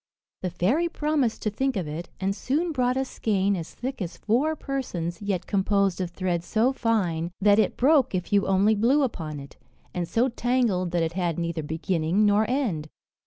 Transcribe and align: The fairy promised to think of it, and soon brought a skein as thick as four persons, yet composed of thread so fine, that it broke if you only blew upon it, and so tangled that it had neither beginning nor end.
The 0.41 0.49
fairy 0.49 0.89
promised 0.89 1.43
to 1.43 1.51
think 1.51 1.77
of 1.77 1.87
it, 1.87 2.09
and 2.19 2.35
soon 2.35 2.71
brought 2.71 2.97
a 2.97 3.05
skein 3.05 3.55
as 3.55 3.75
thick 3.75 4.01
as 4.01 4.17
four 4.17 4.55
persons, 4.55 5.21
yet 5.21 5.45
composed 5.45 6.01
of 6.01 6.09
thread 6.09 6.43
so 6.43 6.73
fine, 6.73 7.29
that 7.39 7.59
it 7.59 7.77
broke 7.77 8.15
if 8.15 8.33
you 8.33 8.47
only 8.47 8.73
blew 8.73 9.03
upon 9.03 9.39
it, 9.39 9.57
and 9.93 10.07
so 10.07 10.27
tangled 10.27 10.89
that 10.89 11.03
it 11.03 11.13
had 11.13 11.37
neither 11.37 11.61
beginning 11.61 12.25
nor 12.25 12.49
end. 12.49 12.89